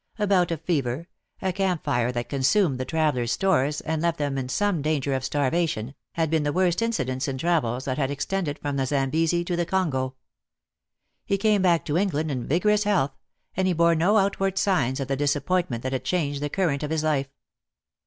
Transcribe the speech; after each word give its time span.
A 0.17 0.25
bout 0.25 0.49
of 0.49 0.61
fever, 0.63 1.07
a 1.43 1.53
camp 1.53 1.83
fire 1.83 2.11
that 2.11 2.27
consumed 2.27 2.79
the 2.79 2.85
travellers' 2.85 3.33
stores, 3.33 3.81
and 3.81 4.01
left 4.01 4.17
them 4.17 4.35
in 4.35 4.49
some 4.49 4.81
danger 4.81 5.13
of 5.13 5.23
starvation, 5.23 5.93
had 6.13 6.31
been 6.31 6.41
the 6.41 6.51
worst 6.51 6.81
incidents 6.81 7.27
in 7.27 7.37
travels 7.37 7.85
that 7.85 7.99
had 7.99 8.09
extended 8.09 8.57
from 8.57 8.77
the 8.77 8.87
Zambesi 8.87 9.45
to 9.45 9.55
the 9.55 9.63
Congo. 9.63 10.15
He 11.23 11.37
came 11.37 11.61
back 11.61 11.85
to 11.85 11.99
England 11.99 12.31
in 12.31 12.47
vigorous 12.47 12.83
health, 12.83 13.15
and 13.55 13.67
he 13.67 13.73
bore 13.73 13.93
no 13.93 14.17
outward 14.17 14.57
signs 14.57 14.99
of 14.99 15.07
the 15.07 15.15
disappointment 15.15 15.83
that 15.83 15.93
had 15.93 16.03
changed 16.03 16.41
the 16.41 16.49
current 16.49 16.81
of 16.81 16.89
his 16.89 17.03
life. 17.03 17.27